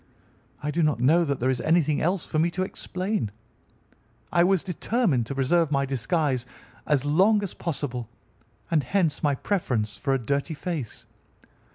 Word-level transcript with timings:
"I 0.63 0.71
do 0.71 0.81
not 0.81 0.99
know 0.99 1.23
that 1.23 1.39
there 1.39 1.51
is 1.51 1.61
anything 1.61 2.01
else 2.01 2.25
for 2.25 2.39
me 2.39 2.49
to 2.57 2.63
explain. 2.63 3.29
I 4.31 4.43
was 4.43 4.63
determined 4.63 5.27
to 5.27 5.35
preserve 5.35 5.69
my 5.71 5.85
disguise 5.85 6.43
as 6.87 7.05
long 7.05 7.43
as 7.43 7.53
possible, 7.53 8.09
and 8.71 8.81
hence 8.83 9.21
my 9.21 9.35
preference 9.35 9.97
for 9.97 10.15
a 10.15 10.17
dirty 10.17 10.55
face. 10.55 11.05